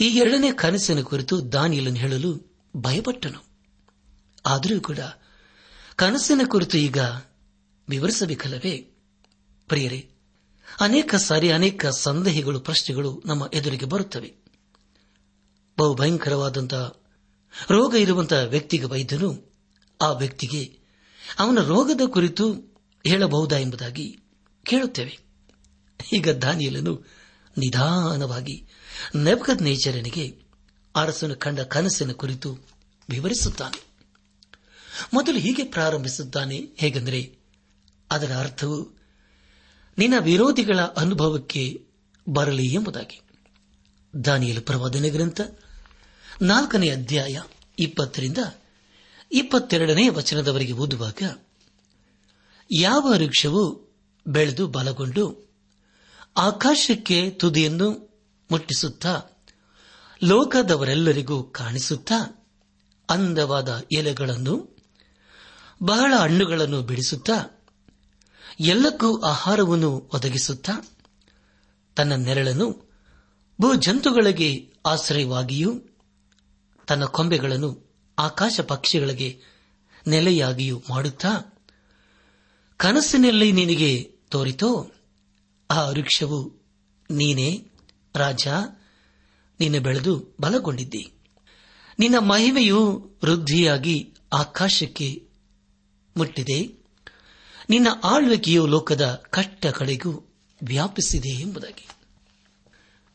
[0.00, 3.44] ಈ ಎರಡನೇ ಕನಸಿನ ಕುರಿತು ದಾನಿಯಲನ್ನು ಹೇಳಲು ಭಯಪಟ್ಟನು.
[4.46, 4.98] ಆದರೂ ಕೂಡ
[5.96, 6.98] ಕನಸಿನ ಕುರಿತು ಈಗ
[7.88, 8.76] ವಿವರಿಸಬೇಕಲ್ಲವೇ?
[9.68, 10.10] ಪ್ರಿಯರೇ,
[10.80, 14.34] ಅನೇಕ ಸಾರಿ ಅನೇಕ ಸಂದೇಹಗಳು, ಪ್ರಶ್ನೆಗಳು ನಮ್ಮ ಎದುರಿಗೆ ಬರುತ್ತವೆ.
[15.78, 16.96] ಬಹು ಭಯಂಕರವಾದಂತಹ
[17.70, 19.54] ರೋಗ ಇರುವಂತಹ ವ್ಯಕ್ತಿಗೆ ವೈದ್ಯನು
[20.02, 20.78] ಆ ವ್ಯಕ್ತಿಗೆ
[21.38, 22.68] ಅವನ ರೋಗದ ಕುರಿತು
[23.06, 24.18] ಹೇಳಬಹುದಾ ಎಂಬುದಾಗಿ
[24.64, 25.18] ಕೇಳುತ್ತೇವೆ.
[26.12, 27.04] ಈಗ ದಾನಿಯಲನು
[27.58, 28.66] ನಿಧಾನವಾಗಿ
[29.16, 30.42] ನೆಬ್ಕದ್ ನೇಚರನಿಗೆ
[30.96, 32.58] ಅರಸನು ಕಂಡ ಕನಸಿನ ಕುರಿತು
[33.10, 33.82] ವಿವರಿಸುತ್ತಾನೆ.
[35.14, 36.60] ಮೊದಲು ಹೀಗೆ ಪ್ರಾರಂಭಿಸುತ್ತಾನೆ.
[36.76, 37.36] ಹೇಗೆಂದರೆ,
[38.10, 38.98] ಅದರ ಅರ್ಥವು
[39.98, 41.86] ನಿನ್ನ ವಿರೋಧಿಗಳ ಅನುಭವಕ್ಕೆ
[42.28, 43.20] ಬರಲಿ ಎಂಬುದಾಗಿ.
[44.24, 45.40] ದಾನಿಯಲು ಪ್ರವಾದನೆ ಗ್ರಂಥ
[46.42, 47.42] ನಾಲ್ಕನೇ ಅಧ್ಯಾಯ
[47.78, 48.38] ಇಪ್ಪತ್ತರಿಂದ
[49.32, 51.14] ಇಪ್ಪತ್ತೆರಡನೇ ವಚನದವರೆಗೆ ಓದುವಾಗ
[52.70, 53.92] ಯಾವ ವೃಕ್ಷವು
[54.26, 55.48] ಬೆಳೆದು ಬಲಗೊಂಡು
[56.36, 57.90] ಆಕಾಶಕ್ಕೆ ತುದಿಯನ್ನು
[58.50, 59.38] ಮುಟ್ಟಿಸುತ್ತಾ
[60.24, 62.46] ಲೋಕದವರೆಲ್ಲರಿಗೂ ಕಾಣಿಸುತ್ತಾ
[63.10, 64.78] ಅಂದವಾದ ಎಲೆಗಳನ್ನು,
[65.82, 67.64] ಬಹಳ ಹಣ್ಣುಗಳನ್ನು ಬಿಡಿಸುತ್ತಾ
[68.60, 70.72] ಎಲ್ಲಕ್ಕೂ ಆಹಾರವನ್ನು ಒದಗಿಸುತ್ತಾ
[71.96, 72.88] ತನ್ನ ನೆರಳನ್ನು
[73.60, 75.78] ಭೂಜಂತುಗಳಿಗೆ ಆಶ್ರಯವಾಗಿಯೂ
[76.86, 79.42] ತನ್ನ ಕೊಂಬೆಗಳನ್ನು ಆಕಾಶ ಪಕ್ಷಿಗಳಿಗೆ
[80.06, 81.57] ನೆಲೆಯಾಗಿಯೂ ಮಾಡುತ್ತಾ
[82.78, 84.90] ಕನಸಿನಲ್ಲಿ ನಿನಗೆ ತೋರಿತೋ,
[85.70, 86.52] ಆ ವೃಕ್ಷವು
[87.10, 87.66] ನೀನೇ,
[88.14, 88.48] ರಾಜ
[89.60, 91.12] ನಿನ್ನ ಬೆಳೆದು ಬಲಗೊಂಡಿದ್ದಿ.
[91.98, 95.28] ನಿನ್ನ ಮಹಿಮೆಯು ವೃದ್ಧಿಯಾಗಿ ಆಕಾಶಕ್ಕೆ
[96.16, 96.78] ಮುಟ್ಟಿದೆ.
[97.70, 101.88] ನಿನ್ನ ಆಳ್ವಿಕೆಯು ಲೋಕದ ಕಟ್ಟ ಕಡೆಗೂ ವ್ಯಾಪಿಸಿದೆ ಎಂಬುದಾಗಿ.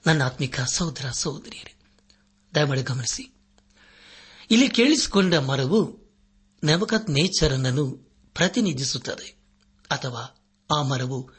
[0.05, 1.73] ನನ್ನ ಆತ್ಮಿಕ ಸಹೋದರ ಸಹೋದರಿಯರೇ,
[2.55, 3.33] ದಯಮಾಡಿ ಗಮನಿಸಿ.
[4.51, 6.11] ಇಲ್ಲಿ ಕೇಳಿಸಿಕೊಂಡ ಮರವು
[6.63, 7.91] ನವಕತ್ ನೇಚರನನ್ನು
[8.33, 9.32] ಪ್ರತಿನಿಧಿಸುತ್ತದೆ.
[9.93, 10.45] ಅಥವಾ
[10.77, 11.29] ಆ ಮರವು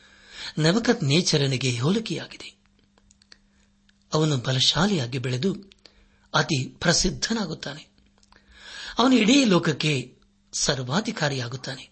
[0.59, 2.57] ನವಕತ್ ನೇಚರನಿಗೆ ಹೋಲಿಕೆಯಾಗಿದೆ.
[4.15, 5.57] ಅವನು ಬಲಶಾಲಿಯಾಗಿ ಬೆಳೆದು
[6.35, 7.89] ಅತಿ ಪ್ರಸಿದ್ಧನಾಗುತ್ತಾನೆ.
[8.99, 10.19] ಅವನು ಇಡೀ ಲೋಕಕ್ಕೆ
[10.53, 11.91] ಸರ್ವಾಧಿಕಾರಿಯಾಗುತ್ತಾನೆ.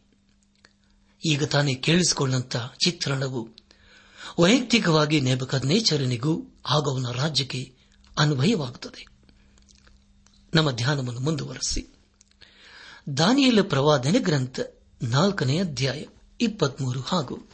[1.26, 3.48] ಈಗ ತಾನೇ ಕೇಳಿಸಿಕೊಂಡಂತ ಚಿತ್ರಣವು
[4.38, 7.74] ವೈಯಕ್ತಿಕವಾಗಿ ನೇಬಕದ್ ನೇಚರನಿಗೂ ಹಾಗೂ ಅವನ ರಾಜ್ಯಕ್ಕೆ
[8.18, 9.06] ಅನ್ವಯವಾಗುತ್ತದೆ.
[10.54, 11.94] ನಮ್ಮ ಧ್ಯಾನವನ್ನು ಮುಂದುವರೆಸಿ.
[13.16, 14.60] ದಾನಿಯಲ ಪ್ರವಾದನೆ ಗ್ರಂಥ
[15.02, 16.04] ನಾಲ್ಕನೇ ಅಧ್ಯಾಯ.
[16.42, 17.50] ಇಪ್ಪತ್ಮೂರು ಹಾಗೂ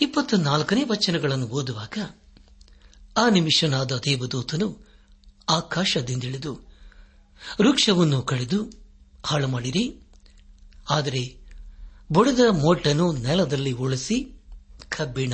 [0.00, 1.98] ಇಪ್ಪತ್ತ ನಾಲ್ಕನೇ ವಚನಗಳನ್ನು ಓದುವಾಗ
[3.16, 4.86] ಆ ನಿಮಿಷನಾದ ದೇವದೂತನು
[5.48, 6.54] ಆಕಾಶದಿಂದಿಳಿದು
[7.60, 8.70] ವೃಕ್ಷವನ್ನು ಕಳೆದು
[9.26, 10.00] ಹಾಳು ಮಾಡಿರಿ.
[10.90, 11.36] ಆದರೆ
[12.12, 14.40] ಬುಡದ ಮೋಟನ್ನು ನೆಲದಲ್ಲಿ ಉಳಿಸಿ
[14.88, 15.32] ಕಬ್ಬಿಣ,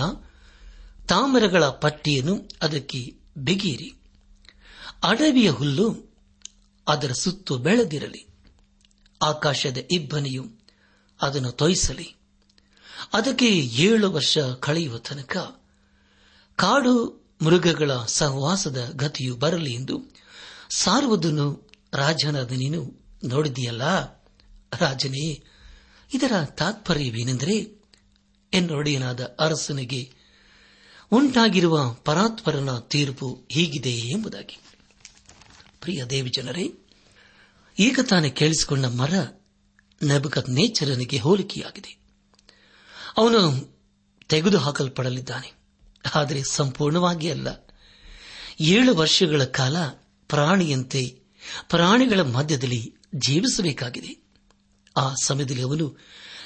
[1.09, 3.95] ತಾಮರಗಳ ಪಟ್ಟಿಯನ್ನು ಅದಕ್ಕೆ ಬಿಗಿಯಿರಿ.
[5.03, 6.15] ಅಡವಿಯ ಹುಲ್ಲು
[6.89, 8.27] ಅದರ ಸುತ್ತು ಬೆಳೆದಿರಲಿ.
[9.23, 10.45] ಆಕಾಶದ ಇಬ್ಬನಿಯು
[11.23, 12.22] ಅದನ್ನು ತೊಯಿಸಲಿ.
[13.13, 15.37] ಅದಕ್ಕೆ ಏಳು ವರ್ಷ ಕಳೆಯುವ ತನಕ
[16.57, 20.01] ಕಾಡು ಮೃಗಗಳ ಸಹವಾಸದ ಗತಿಯು ಬರಲಿ ಎಂದು
[20.71, 24.05] ಸಾರುವುದನ್ನು ರಾಜನಾದ ನೀನು ನೋಡಿದೆಯಲ್ಲ
[24.81, 25.43] ರಾಜನೇ,
[26.15, 27.83] ಇದರ ತಾತ್ಪರ್ಯವೇನೆಂದರೆ
[28.53, 30.13] ಎನ್ನೊಡೆಯನಾದ ಅರಸನಿಗೆ
[31.13, 34.59] ಉಂಟಾಗಿರುವ ಪರಾತ್ಪರನ ತೀರ್ಪು ಹೀಗಿದೆಯೇ ಎಂಬುದಾಗಿ.
[35.81, 36.75] ಪ್ರಿಯ ದೇವಿಜನರೇ
[37.79, 39.15] ಈಗ ತಾನೇ ಕೇಳಿಸಿಕೊಂಡ ಮರ
[40.03, 42.02] ನಬಕತ್ ನೇಚರನಿಗೆ ಹೋಲಿಕೆಯಾಗಿದೆ.
[43.17, 43.73] ಅವನು
[44.29, 45.53] ತೆಗೆದುಹಾಕಲ್ಪಡಲಿದ್ದಾನೆ
[46.15, 47.67] ಆದರೆ ಸಂಪೂರ್ಣವಾಗಿ ಅಲ್ಲ.
[48.61, 49.77] ಏಳು ವರ್ಷಗಳ ಕಾಲ
[50.29, 51.21] ಪ್ರಾಣಿಯಂತೆ
[51.69, 54.23] ಪ್ರಾಣಿಗಳ ಮಧ್ಯದಲ್ಲಿ ಜೀವಿಸಬೇಕಾಗಿದೆ.
[54.97, 55.99] ಆ ಸಮಯದಲ್ಲಿ ಅವನು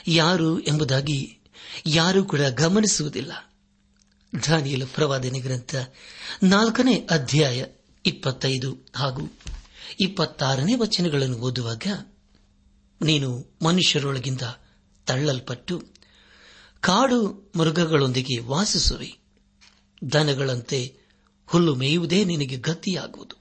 [0.08, 1.38] ಯಾರು ಎಂಬುದಾಗಿ
[1.86, 3.52] ಯಾರೂ ಕೂಡ ಗಮನಿಸುವುದಿಲ್ಲ.
[4.48, 5.74] ದಾನಿಯಲ ಪ್ರವಾದನೆ ಗ್ರಂಥ
[6.42, 7.64] ನಾಲ್ಕನೇ ಅಧ್ಯಾಯ
[8.06, 9.38] ಇಪ್ಪತ್ತೈದು ಹಾಗೂ
[10.00, 12.06] ಇಪ್ಪತ್ತಾರನೇ ವಚನಗಳನ್ನು ಓದುವಾಗ
[13.02, 14.40] ನೀನು ಮನುಷ್ಯರೊಳಗಿಂದ
[15.06, 15.95] ತಳ್ಳಲ್ಪಟ್ಟು
[16.86, 19.18] ಕಾಡು ಮೃಗಗಳೊಂದಿಗೆ ವಾಸಿಸುವೆ
[20.12, 20.96] ದನಗಳಂತೆ
[21.46, 23.36] ಹುಲ್ಲು ಮೇಯುವುದೇ ನಿನಗೆ ಗತಿಯಾಗುವುದು.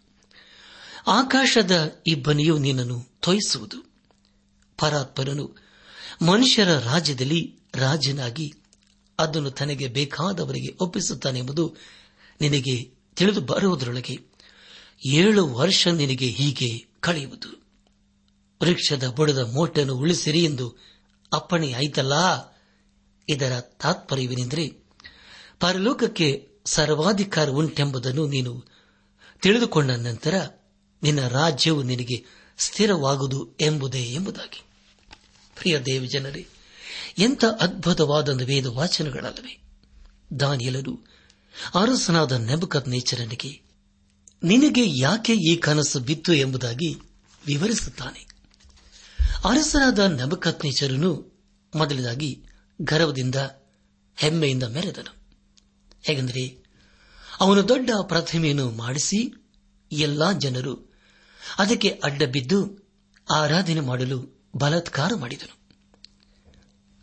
[1.08, 3.92] ಆಕಾಶದ ಇಬ್ಬನಿಯು ನಿನ್ನನ್ನು ತೊಯಿಸುವುದು.
[4.78, 5.56] ಪರಾತ್ಪರನು
[6.22, 8.54] ಮನುಷ್ಯರ ರಾಜ್ಯದಲ್ಲಿ ರಾಜನಾಗಿ
[9.20, 11.76] ಅದನ್ನು ತನಗೆ ಬೇಕಾದವರಿಗೆ ಒಪ್ಪಿಸುತ್ತಾನೆಂಬುದು
[12.42, 14.20] ನಿನಗೆ ತಿಳಿದು ಬರುವುದರೊಳಗೆ
[15.08, 17.64] ಏಳು ವರ್ಷ ನಿನಗೆ ಹೀಗೆ ಕಳೆಯುವುದು.
[18.64, 20.78] ವೃಕ್ಷದ ಬುಡದ ಮೋಟನ್ನು ಉಳಿಸಿರಿ ಎಂದು
[21.34, 22.55] ಅಪ್ಪಣೆಯಾಯಿತಲ್ಲ?
[23.30, 24.68] ಇದರ ತಾತ್ಪರ್ಯವೇನೆಂದರೆ,
[25.60, 28.64] ಪರಲೋಕಕ್ಕೆ ಸರ್ವಾಧಿಕಾರ ಉಂಟೆಂಬುದನ್ನು ನೀನು
[29.42, 30.48] ತಿಳಿದುಕೊಂಡ ನಂತರ
[31.04, 32.26] ನಿನ್ನ ರಾಜ್ಯವು ನಿನಗೆ
[32.58, 34.64] ಸ್ಥಿರವಾಗುವುದು ಎಂಬುದೇ ಎಂಬುದಾಗಿ.
[35.56, 36.48] ಪ್ರಿಯ ದೇವಿ ಜನರೇ,
[37.18, 39.62] ಎಂಥ ಅದ್ಭುತವಾದ ವೇದ ವಾಚನಗಳಲ್ಲವೇ
[40.40, 40.94] ದಾನಿಯಲರು
[41.76, 43.62] ಅರಸನಾದ ನೆಬಕತ್ ನೇಚರನಿಗೆ
[44.44, 46.96] ನಿನಗೆ ಯಾಕೆ ಈ ಕನಸು ಬಿತ್ತು ಎಂಬುದಾಗಿ
[47.46, 48.28] ವಿವರಿಸುತ್ತಾನೆ.
[49.46, 51.42] ಅರಸನಾದ ನೆಬಕತ್ ನೇಚರನು
[51.76, 52.44] ಮೊದಲದಾಗಿ
[52.82, 53.36] ಗರ್ವದಿಂದ,
[54.16, 55.16] ಹೆಮ್ಮೆಯಿಂದ ಮೆರೆದನು.
[56.04, 56.66] ಹೇಗೆಂದರೆ,
[57.40, 59.34] ಅವನು ದೊಡ್ಡ ಪ್ರತಿಮೆಯನ್ನು ಮಾಡಿಸಿ
[59.92, 60.94] ಎಲ್ಲಾ ಜನರು
[61.58, 62.88] ಅದಕ್ಕೆ ಅಡ್ಡ ಬಿದ್ದು
[63.34, 65.58] ಆರಾಧನೆ ಮಾಡಲು ಬಲಾತ್ಕಾರ ಮಾಡಿದನು.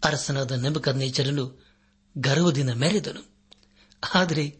[0.04, 1.66] ಅರಸನಾದ ನೆಬಕದ್ನೇಚರನು
[2.18, 3.36] ಗರ್ವದಿಂದ ಮೆರೆದನು.
[4.14, 4.58] ಆದರೆ,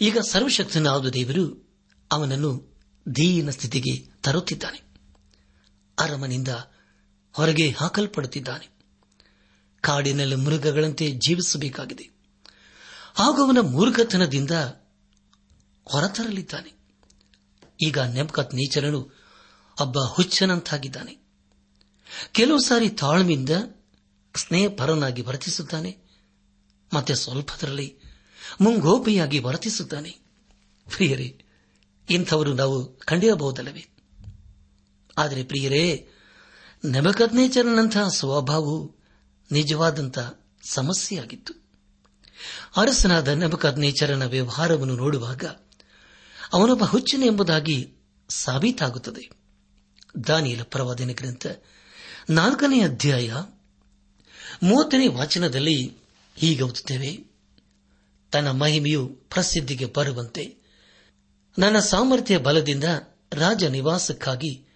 [0.00, 1.74] ಈಗ ಸರ್ವಶಕ್ತನಾದ ದೇವರು
[2.12, 2.76] ಅವನನ್ನು
[3.16, 4.82] ದೀನ ಸ್ಥಿತಿಗೆ ತರುತ್ತಿದ್ದಾನೆ.
[5.98, 6.48] ಅರಮನಿಂದ
[7.32, 8.75] ಹೊರಗೆ ಹಾಕಲ್ಪಡುತ್ತಿದ್ದಾನೆ.
[9.86, 12.10] ಕಾಡಿನಲ್ಲಿ ಮೃಗಗಳಂತೆ ಜೀವಿಸಬೇಕಾಗಿದೆ.
[13.14, 14.50] ಹಾಗೂ ಅವನ ಮೂರ್ಖತನದಿಂದ
[15.84, 16.72] ಹೊರತರಲಿದ್ದಾನೆ
[17.86, 19.10] ಈಗ ನೆಬ್ಕತ್ ನೇಚರನು
[19.80, 21.18] ಒಬ್ಬ ಹುಚ್ಚನಂತಾಗಿದ್ದಾನೆ.
[22.32, 23.50] ಕೆಲವು ಸಾರಿ ತಾಳ್ಮೆಯಿಂದ
[24.36, 25.98] ಸ್ನೇಹಪರನಾಗಿ ವರ್ತಿಸುತ್ತಾನೆ.
[26.92, 27.96] ಮತ್ತೆ ಸ್ವಲ್ಪದರಲ್ಲಿ
[28.60, 30.10] ಮುಂಗೋಪಿಯಾಗಿ ವರ್ತಿಸುತ್ತಾನೆ.
[30.96, 31.44] ಪ್ರಿಯರೇ,
[32.10, 33.86] ಇಂಥವರು ನಾವು ಕಂಡಿರಬಹುದಲ್ಲವೇ?
[35.18, 36.08] ಆದರೆ ಪ್ರಿಯರೇ
[36.84, 38.95] ನೆಬಕತ್ನೇಚರನಂತಹ ಸ್ವಭಾವವು
[39.52, 40.18] ನಿಜವಾದಂಥ
[40.70, 41.54] ಸಮಸ್ಯೆಯಾಗಿತ್ತು.
[42.76, 45.44] ಅರಸನಾದ ನೆಬಕದ್ನೇಚರನ ವ್ಯವಹಾರವನ್ನು ನೋಡುವಾಗ
[46.52, 47.92] ಅವನೊಬ್ಬ ಹುಚ್ಚನ ಎಂಬುದಾಗಿ
[48.28, 49.30] ಸಾಬೀತಾಗುತ್ತದೆ.
[50.26, 51.46] ದಾನಿಯಲ ಪ್ರವಾದನ ಗ್ರಂಥ
[52.30, 53.34] ನಾಲ್ಕನೇ ಅಧ್ಯಾಯ
[54.62, 55.96] ಮೂವತ್ತನೇ ವಾಚನದಲ್ಲಿ
[56.36, 57.36] ಹೀಗೆ ಓದುತ್ತೇವೆ.
[58.32, 60.56] ತನ್ನ ಮಹಿಮೆಯು ಪ್ರಸಿದ್ಧಿಗೆ ಬರುವಂತೆ
[61.58, 62.84] ನನ್ನ ಸಾಮರ್ಥ್ಯ ಬಲದಿಂದ
[63.32, 64.66] ರಾಜ ನಿವಾಸಕ್ಕಾಗಿ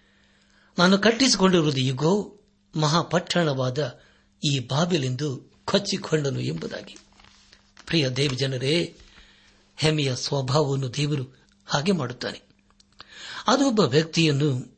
[0.79, 2.39] ನಾನು ಕಟ್ಟಿಸಿಕೊಂಡಿರುವುದು ಈಗೋ
[2.75, 3.99] ಮಹಾಪಟ್ಟಣವಾದ
[4.43, 6.97] ಈ ಬಾಬಿಲೆಂದು ಕೊಚ್ಚಿಕೊಂಡನು ಎಂಬುದಾಗಿ.
[7.85, 8.97] ಪ್ರಿಯ ದೇವಿ ಜನರೇ,
[9.75, 12.41] ಹೆಮ್ಮೆಯ ಸ್ವಭಾವವನ್ನು ದೇವರು ಹಾಗೆ ಮಾಡುತ್ತಾನೆ.
[13.47, 14.77] ಅದು ಒಬ್ಬ ವ್ಯಕ್ತಿಯನ್ನು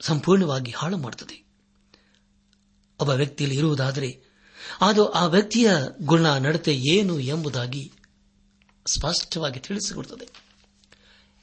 [0.00, 1.44] ಸಂಪೂರ್ಣವಾಗಿ ಹಾಳು ಮಾಡುತ್ತದೆ.
[3.00, 4.22] ಒಬ್ಬ ವ್ಯಕ್ತಿಯಲ್ಲಿ ಇರುವುದಾದರೆ,
[4.80, 5.70] ಅದು ಆ ವ್ಯಕ್ತಿಯ
[6.02, 7.92] ಗುಣ, ನಡತೆ ಏನು ಎಂಬುದಾಗಿ
[8.92, 10.28] ಸ್ಪಷ್ಟವಾಗಿ ತಿಳಿಸಿಕೊಡುತ್ತದೆ.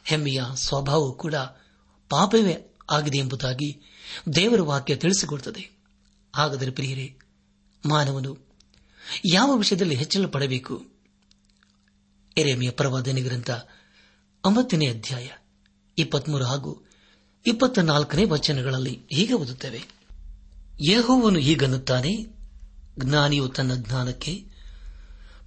[0.03, 1.35] ಹೆಮ್ಮೆಯ ಸ್ವಭಾವ ಕೂಡ
[2.09, 3.81] ಪಾಪವೇ ಆಗಿದೆ ಎಂಬುದಾಗಿ
[4.35, 5.77] ದೇವರ ವಾಕ್ಯ ತಿಳಿಸಿಕೊಡುತ್ತದೆ.
[6.35, 7.19] ಹಾಗಾದರೆ ಪ್ರಿಯರೇ
[7.85, 8.37] ಮಾನವನು
[9.31, 10.85] ಯಾವ ವಿಷಯದಲ್ಲಿ ಹೆಚ್ಚಳ ಪಡಬೇಕು?
[12.37, 13.49] ಎರೆಮೆಯ ಪ್ರವಾದನೆ ಗ್ರಂಥ
[14.45, 15.29] ಒಂಬತ್ತನೇ ಅಧ್ಯಾಯ,
[15.97, 16.89] ಇಪ್ಪತ್ಮೂರು ಹಾಗೂ
[17.45, 19.83] ಇಪ್ಪತ್ತ ನಾಲ್ಕನೇ ವಚನಗಳಲ್ಲಿ ಹೀಗೆ ಓದುತ್ತೇವೆ.
[20.89, 22.15] ಯೇಹೋವನು ಹೀಗನ್ನುತ್ತಾನೆ,
[22.99, 24.45] ಜ್ಞಾನಿಯು ತನ್ನ ಜ್ಞಾನಕ್ಕೆ,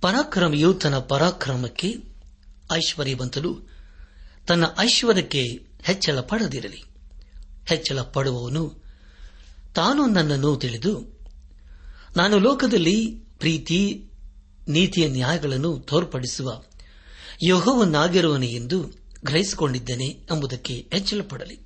[0.00, 1.94] ಪರಾಕ್ರಮಿಯು ತನ್ನ ಪರಾಕ್ರಮಕ್ಕೆ
[2.72, 3.70] ಐಶ್ವರ್ಯವಂತನು
[4.46, 5.42] ತನ್ನ ಐಶ್ವರ್ಯಕ್ಕೆ
[5.82, 6.84] ಹೆಚ್ಚಳ ಪಡದಿರಲಿ.
[7.66, 8.82] ಹೆಚ್ಚಳ ಪಡುವವನು
[9.74, 11.19] ತಾನು ನನ್ನನ್ನು ತಿಳಿದು
[12.16, 13.06] ನಾನು ಲೋಕದಲ್ಲಿ
[13.38, 14.04] ಪ್ರೀತಿ,
[14.68, 16.62] ನೀತಿಯ ನ್ಯಾಯಗಳನ್ನು ತೋರ್ಪಡಿಸುವ
[17.46, 18.80] ಯೋಹವನ್ನಾಗಿರುವನು ಎಂದು
[19.24, 21.56] ಗ್ರಹಿಸಿಕೊಂಡಿದ್ದೇನೆ ಎಂಬುದಕ್ಕೆ ಎಚ್ಚಲಪಡಲಿ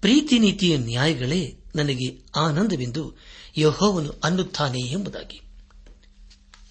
[0.00, 3.14] ಪ್ರೀತಿ, ನೀತಿಯ ನ್ಯಾಯಗಳೇ ನನಗೆ ಆನಂದವೆಂದು
[3.58, 5.40] ಯಹೋವನು ಅನ್ನುತ್ತಾನೆ ಎಂಬುದಾಗಿ.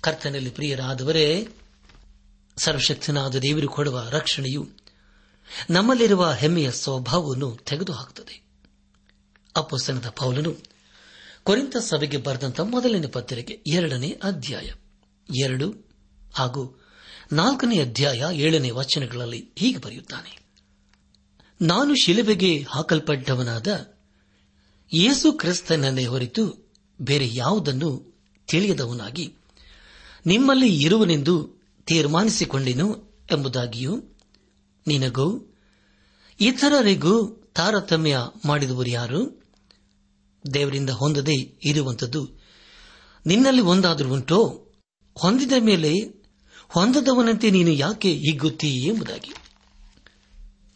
[0.02, 1.48] ಕರ್ತನಲ್ಲಿ ಪ್ರಿಯರಾದವರೇ,
[2.58, 4.70] ಸರ್ವಶಕ್ತನಾದ ದೇವರು ಕೊಡುವ ರಕ್ಷಣೆಯು
[5.70, 8.44] ನಮ್ಮಲ್ಲಿರುವ ಹೆಮ್ಮೆಯ ಸ್ವಭಾವವನ್ನು ತೆಗೆದುಹಾಕುತ್ತದೆ.
[9.56, 10.73] ಅಪ್ಪಸ್ತನದ ಪೌಲನು
[11.44, 14.72] ಕೊರಿಂತ ಸಭೆಗೆ ಬರೆದಂತಹ ಮೊದಲನೇ ಪತ್ರಿಕೆ ಎರಡನೇ ಅಧ್ಯಾಯ.
[15.40, 15.90] ಎರಡು
[16.34, 16.82] ಹಾಗೂ
[17.32, 20.44] ನಾಲ್ಕನೇ ಅಧ್ಯಾಯ ಏಳನೇ ವಚನಗಳಲ್ಲಿ ಹೀಗೆ ಬರೆಯುತ್ತಾನೆ.
[21.62, 23.94] ನಾನು ಶಿಲುಬೆಗೆ ಹಾಕಲ್ಪಟ್ಟವನಾದ
[24.94, 29.34] ಯೇಸು ಕ್ರಿಸ್ತನನ್ನೇ ಹೊರತು ಬೇರೆ ಯಾವುದನ್ನು ತಿಳಿಯದವನಾಗಿ
[30.26, 34.04] ನಿಮ್ಮಲ್ಲಿ ಇರುವನೆಂದು ತೀರ್ಮಾನಿಸಿಕೊಂಡೆನು ಎಂಬುದಾಗಿಯೂ
[34.88, 35.56] ನಿನಗೂ
[36.40, 39.43] ಇತರರಿಗೂ ತಾರತಮ್ಯ ಮಾಡಿದವರು ಯಾರು?
[40.54, 42.30] ದೇವರಿಂದ ಹೊಂದದೇ ಇರುವಂಥದ್ದು.
[43.26, 44.68] ನಿನ್ನಲ್ಲಿ ಒಂದಾದರೂ ಉಂಟೋ?
[45.18, 45.92] ಹೊಂದಿದ ಮೇಲೆ
[46.70, 49.34] ಹೊಂದದವನಂತೆ ನೀನು ಯಾಕೆ ಹಿಗ್ಗುತ್ತೀ ಎಂಬುದಾಗಿ.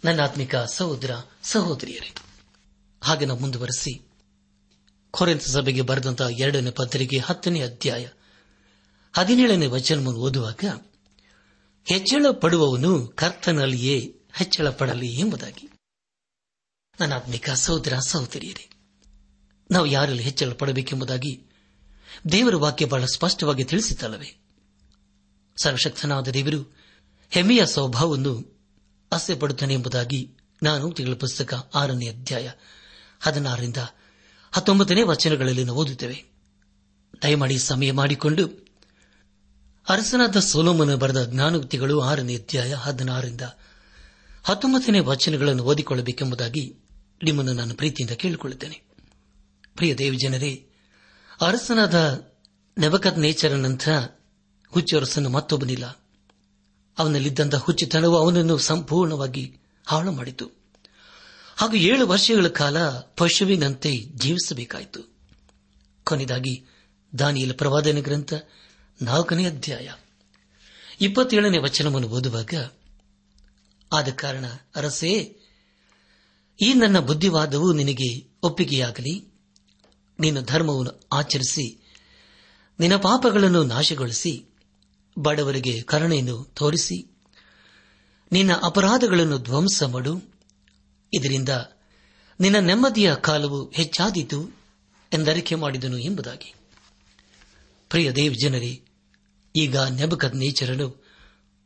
[0.03, 1.11] ನನ್ನ ಆತ್ಮಿಕ ಸಹೋದರ,
[1.43, 2.15] ಸಹೋದರಿಯರೇ,
[3.03, 4.01] ಹಾಗೆ ನಾವು ಮುಂದುವರೆಸಿ.
[5.11, 8.07] ಕೊರೆಂತ ಸಭೆಗೆ ಬರೆದಂತಹ ಎರಡನೇ ಪತ್ರಿಕೆ ಹತ್ತನೇ ಅಧ್ಯಾಯ
[9.17, 10.63] ಹದಿನೇಳನೇ ವಚನವನ್ನು ಓದುವಾಗ
[11.85, 15.69] ಹೆಚ್ಚಳ ಪಡುವವನು ಕರ್ತನಲ್ಲಿಯೇ ಹೆಚ್ಚಳ ಪಡಲಿ ಎಂಬುದಾಗಿ.
[16.99, 18.69] ನನ್ನ ಆತ್ಮಿಕ ಸಹೋದರ, ಸಹೋದರಿಯರೇ
[19.71, 21.43] ನಾವು ಯಾರಲ್ಲಿ ಹೆಚ್ಚಳ ಪಡಬೇಕೆಂಬುದಾಗಿ
[22.31, 24.37] ದೇವರ ವಾಕ್ಯ ಬಹಳ ಸ್ಪಷ್ಟವಾಗಿ ತಿಳಿಸಿತ್ತಲ್ಲವೇ?
[25.63, 26.75] ಸರ್ವಶಕ್ತನಾದ ದೇವರು
[27.29, 28.57] ಹೆಮ್ಮೆಯ ಸ್ವಭಾವವನ್ನು
[29.11, 32.51] ಅಸೆ ಪಡುತ್ತಾನೆ ಎಂಬುದಾಗಿ ನಾನು ತಿಂಗಳ ಪುಸ್ತಕ ಆರನೇ ಅಧ್ಯಾಯ
[33.19, 33.77] ಹದಿನಾರರಿಂದ
[34.51, 36.25] ಹತ್ತೊಂಬತ್ತನೇ ವಚನಗಳಲ್ಲಿ ನಾವು ಓದುತ್ತೇವೆ.
[37.23, 38.67] ದಯಮಾಡಿ ಸಮಯ ಮಾಡಿಕೊಂಡು
[39.89, 43.41] ಅರಸನಾದ ಸೋಲೋಮನ ಬರೆದ ಜ್ಞಾನೋಕ್ತಿಗಳು ಆರನೇ ಅಧ್ಯಾಯ ಹದಿನಾರರಿಂದ
[44.43, 46.75] ಹತ್ತೊಂಬತ್ತನೇ ವಚನಗಳನ್ನು ಓದಿಕೊಳ್ಳಬೇಕೆಂಬುದಾಗಿ
[47.23, 48.86] ನಿಮ್ಮನ್ನು ನಾನು ಪ್ರೀತಿಯಿಂದ ಕೇಳಿಕೊಳ್ಳುತ್ತೇನೆ.
[49.77, 50.65] ಪ್ರಿಯ ದೇವಜನರೇ
[51.41, 52.27] ಅರಸನಾದ
[52.77, 53.89] ನೆಬಕತ್ ನೇಚರನಂಥ
[54.69, 55.85] ಹುಚ್ಚರಸನ್ನು ಮತ್ತೊಬ್ಬನಿಲ್ಲ.
[56.97, 60.51] ಅವನಲ್ಲಿದ್ದಂಥ ಹುಚ್ಚುತನವು ಅವನನ್ನು ಸಂಪೂರ್ಣವಾಗಿ ಹಾಳು ಮಾಡಿತು.
[61.57, 65.15] ಹಾಗೂ ಏಳು ವರ್ಷಗಳ ಕಾಲ ಪಶುವಿನಂತೆ ಜೀವಿಸಬೇಕಾಯಿತು.
[66.03, 66.65] ಕೊನೆಯದಾಗಿ
[67.19, 68.33] ದಾನಿಯಲ ಪ್ರವಾದನ ಗ್ರಂಥ
[69.01, 69.91] ನಾಲ್ಕನೇ ಅಧ್ಯಾಯ.
[71.01, 72.53] ಇಪ್ಪತ್ತೇಳನೇ ವಚನವನ್ನು ಓದುವಾಗ,
[73.93, 75.37] ಆದ ಕಾರಣ ಅರಸೇ,
[76.61, 79.26] ಈ ನನ್ನ ಬುದ್ಧಿವಾದವು ನಿನಗೆ ಒಪ್ಪಿಗೆಯಾಗಲಿ.
[80.19, 81.93] ನಿನ್ನ ಧರ್ಮವನ್ನು ಆಚರಿಸಿ,
[82.79, 84.45] ನಿನ್ನ ಪಾಪಗಳನ್ನು ನಾಶಗೊಳಿಸಿ,
[85.19, 87.15] ಬಡವರಿಗೆ ಕರುಣೆಯನ್ನು ತೋರಿಸಿ,
[88.31, 90.21] ನಿನ್ನ ಅಪರಾಧಗಳನ್ನು ಧ್ವಂಸ ಮಾಡು.
[91.13, 91.49] ಇದರಿಂದ
[92.39, 94.49] ನಿನ್ನ ನೆಮ್ಮದಿಯ ಕಾಲವು ಹೆಚ್ಚಾದೀತು
[95.13, 96.53] ಎಂದರಿಕೆ ಮಾಡಿದನು ಎಂಬುದಾಗಿ.
[97.89, 98.83] ಪ್ರಿಯ ದೇವ್ ಜನರೇ,
[99.55, 101.05] ಈಗ ನೆಬಕದ್ ನೇಚರನು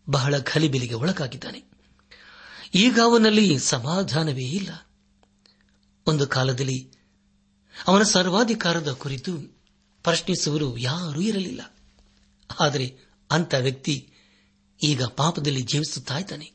[0.10, 1.64] ಬಹಳ ಖಲಿಬಿಲಿಗೆ ಒಳಗಾಗಿದ್ದಾನೆ.
[2.76, 4.88] ಈಗ ಅವನಲ್ಲಿ ಸಮಾಧಾನವೇ ಇಲ್ಲ.
[6.08, 6.92] ಒಂದು ಕಾಲದಲ್ಲಿ
[7.88, 9.34] ಅವನ ಸರ್ವಾಧಿಕಾರದ ಕುರಿತು
[10.04, 11.76] ಪ್ರಶ್ನಿಸುವರು ಯಾರೂ ಇರಲಿಲ್ಲ.
[12.60, 12.98] ಆದರೆ
[13.32, 14.10] ಅಂತ ವ್ಯಕ್ತಿ
[14.84, 16.52] ಈಗ ಪಾಪದಲ್ಲಿ ಜೀವಿಸುತ್ತಾ ಇದ್ದಾನೆ.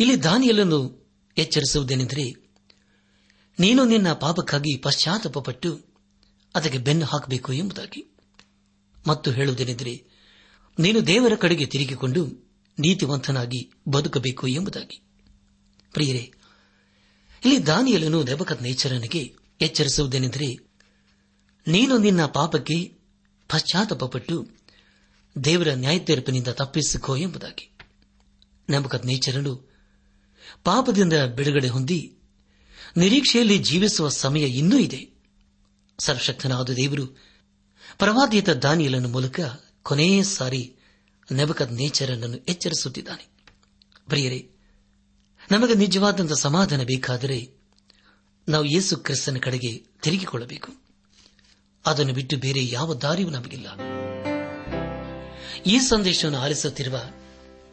[0.00, 1.06] ಇಲ್ಲಿ ದಾನಿಯಲನ್ನು
[1.38, 2.34] ಎಚ್ಚರಿಸುವುದೇನೆಂದರೆ,
[3.58, 5.80] ನೀನು ನಿನ್ನ ಪಾಪಕ್ಕಾಗಿ ಪಶ್ಚಾತ್ತಾಪಪಟ್ಟು
[6.54, 8.16] ಅದಕ್ಕೆ ಬೆನ್ನು ಹಾಕಬೇಕು ಎಂಬುದಾಗಿ.
[9.06, 10.04] ಮತ್ತು ಹೇಳುವುದೇನೆಂದರೆ,
[10.78, 12.26] ನೀನು ದೇವರ ಕಡೆಗೆ ತಿರುಗಿಕೊಂಡು
[12.78, 15.02] ನೀತಿವಂತನಾಗಿ ಬದುಕಬೇಕು ಎಂಬುದಾಗಿ.
[15.92, 16.32] ಪ್ರಿಯರೇ,
[17.44, 20.58] ಇಲ್ಲಿ ದಾನಿಯಲನು ನೆಬಕತ್ ನೇಚರನಿಗೆ ಎಚ್ಚರಿಸುವುದೇನೆಂದರೆ,
[21.68, 22.98] ನೀನು ನಿನ್ನ ಪಾಪಕ್ಕೆ
[23.48, 24.48] ಪಶ್ಚಾತ್ತಾಪಪಟ್ಟು
[25.44, 27.70] ದೇವರ ನ್ಯಾಯತೀರ್ಪಿನಿಂದ ತಪ್ಪಿಸಿಕೋ ಎಂಬುದಾಗಿ.
[28.70, 29.72] ನೆಬಕತ್ ನೇಚರನು
[30.64, 32.12] ಪಾಪದಿಂದ ಬಿಡುಗಡೆ ಹೊಂದಿ
[32.96, 35.08] ನಿರೀಕ್ಷೆಯಲ್ಲಿ ಜೀವಿಸುವ ಸಮಯ ಇನ್ನೂ ಇದೆ.
[35.98, 37.06] ಸರ್ವಶಕ್ತನಾದ ದೇವರು
[37.98, 39.40] ಪ್ರವಾದಿಯತ ದಾನಿಯಲನ್ನು ಮೂಲಕ
[39.82, 40.76] ಕೊನೆಯ ಸಾರಿ
[41.32, 43.28] ನೆಬಕದ್ ನೇಚರನನ್ನು ಎಚ್ಚರಿಸುತ್ತಿದ್ದಾನೆ.
[44.06, 44.50] ಪ್ರಿಯರೇ,
[45.50, 47.55] ನಮಗೆ ನಿಜವಾದಂಥ ಸಮಾಧಾನ ಬೇಕಾದರೆ
[48.48, 50.72] ನಾವು ಯೇಸು ಕ್ರಿಸ್ತನ ಕಡೆಗೆ ತಿರುಗಿಕೊಳ್ಳಬೇಕು.
[51.86, 53.66] ಅದನ್ನು ಬಿಟ್ಟು ಬೇರೆ ಯಾವ ದಾರಿಯೂ ನಮಗಿಲ್ಲ.
[55.66, 56.98] ಈ ಸಂದೇಶವನ್ನು ಆಲಿಸುತ್ತಿರುವ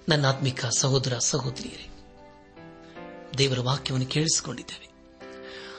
[0.09, 1.89] ನನ್ನ ಆತ್ಮಿಕ ಸಹೋದರ ಸಹೋದರಿಯರೇ,
[3.37, 4.89] ದೇವರ ವಾಕ್ಯವನ್ನು ಕೇಳಿಸಿಕೊಂಡಿದ್ದೇವೆ.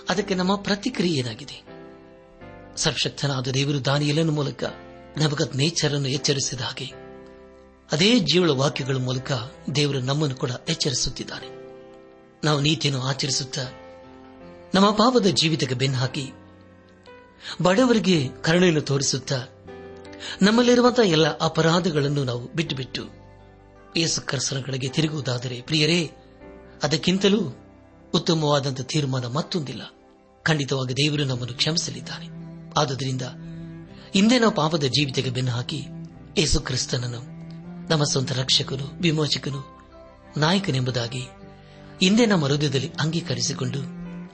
[0.09, 1.63] ಅದಕ್ಕೆ ನಮ್ಮ ಪ್ರತಿಕ್ರಿಯೆ ಏನಾಗಿದೆ?
[2.77, 4.65] ಸರ್ವಶಕ್ತನಾದ ದೇವರು ದಾನಿಯಲನ ಮೂಲಕ
[5.17, 6.87] ನಮಗತ್ ನೇಚರನ್ನು ಎಚ್ಚರಿಸಿದ ಹಾಗೆ
[7.93, 9.33] ಅದೇ ಜೀವಳ ವಾಕ್ಯಗಳ ಮೂಲಕ
[9.75, 11.49] ದೇವರು ನಮ್ಮನ್ನು ಕೂಡ ಎಚ್ಚರಿಸುತ್ತಿದ್ದಾನೆ
[12.45, 13.61] ನಾವು ನೀತಿಯನ್ನು ಆಚರಿಸುತ್ತಾ
[14.75, 16.33] ನಮ್ಮ ಪಾಪದ ಜೀವಿತಕ್ಕೆ ಬೆನ್ನು ಹಾಕಿ.
[17.63, 19.43] ಬಡವರಿಗೆ ಕರುಣೆಯನ್ನು ತೋರಿಸುತ್ತಾ
[20.43, 23.03] ನಮ್ಮಲ್ಲಿರುವಂತಹ ಎಲ್ಲ ಅಪರಾಧಗಳನ್ನು ನಾವು ಬಿಟ್ಟು ಬಿಟ್ಟು
[23.97, 26.11] ಯೇಸು ಕರ್ಸನಗಳಿಗೆ ತಿರುಗುವುದಾದರೆ, ಪ್ರಿಯರೇ,
[26.83, 27.39] ಅದಕ್ಕಿಂತಲೂ
[28.15, 29.83] ಉತ್ತಮವಾದಂತಹ ತೀರ್ಮಾನ ಮತ್ತೊಂದಿಲ್ಲ.
[30.43, 32.29] ಖಂಡಿತವಾಗಿ ದೇವರು ನಮ್ಮನ್ನು ಕ್ಷಮಿಸಲಿದ್ದಾನೆ.
[32.81, 33.23] ಆದುದರಿಂದ
[34.15, 35.85] ಹಿಂದೆ ನಾವು ಪಾಪದ ಜೀವಿತಕ್ಕೆ ಬೆನ್ನು ಹಾಕಿ
[36.39, 37.21] ಯೇಸು ಕ್ರಿಸ್ತನನ್ನು,
[37.91, 39.91] ನಮ್ಮ ಸ್ವಂತ ರಕ್ಷಕನು, ವಿಮೋಚಕನು,
[40.37, 41.21] ನಾಯಕನೆಂಬುದಾಗಿ
[42.01, 43.94] ಹಿಂದೆ ನಮ್ಮ ಹೃದಯದಲ್ಲಿ ಅಂಗೀಕರಿಸಿಕೊಂಡು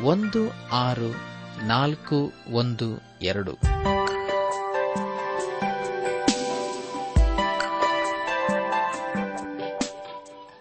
[0.00, 1.10] ಒಂದು ಆರು
[1.66, 2.88] ನಾಲ್ಕು ಒಂದು
[3.22, 3.52] ಎರಡು.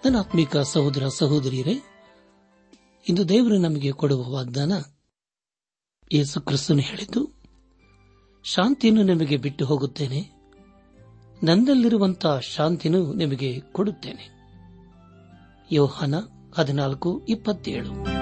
[0.06, 1.76] ನನ್ನ ಆತ್ಮಿಕ ಸಹೋದರ ಸಹೋದರಿಯರೇ,
[3.10, 4.72] ಇಂದು ದೇವರು ನಮಗೆ ಕೊಡುವ ವಾಗ್ದಾನ
[6.13, 7.41] ಯೇಸು ಕ್ರಿಸ್ತನು ಹೇಳಿದ್ದು,
[8.44, 10.32] ಶಾಂತಿಯನ್ನು ನಿಮಗೆ ಬಿಟ್ಟು ಹೋಗುತ್ತೇನೆ,
[11.44, 14.41] ನನ್ನಲ್ಲಿರುವಂತಹ ಶಾಂತಿನೂ ನಿಮಗೆ ಕೊಡುತ್ತೇನೆ.
[15.72, 16.15] ಯೋಹನ
[16.58, 18.22] ಹದಿನಾಲ್ಕು ಇಪ್ಪತ್ತೇಳು.